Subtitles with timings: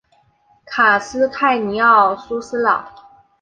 [0.65, 2.83] 卡斯泰尼奥苏斯朗。